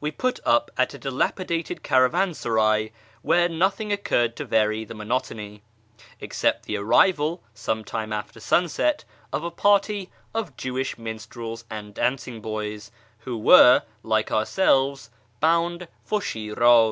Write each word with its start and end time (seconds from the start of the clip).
We 0.00 0.12
put 0.12 0.38
up 0.46 0.70
at 0.78 0.94
a 0.94 0.98
dilapidated 0.98 1.82
caravansaray, 1.82 2.92
where 3.22 3.48
nothing 3.48 3.92
occurred 3.92 4.36
to 4.36 4.44
vary 4.44 4.84
the 4.84 4.94
monotony, 4.94 5.64
except 6.20 6.66
the 6.66 6.76
arrival, 6.76 7.42
some 7.54 7.82
time 7.82 8.12
after 8.12 8.38
sunset, 8.38 9.04
of 9.32 9.42
a 9.42 9.50
party 9.50 10.12
of 10.32 10.56
Jewish 10.56 10.96
minstrels 10.96 11.64
and 11.68 11.92
dancing 11.92 12.40
boys, 12.40 12.92
who 13.18 13.36
were, 13.36 13.82
like 14.04 14.30
ourselves, 14.30 15.10
bound 15.40 15.88
for 16.04 16.20
Shiraz. 16.20 16.82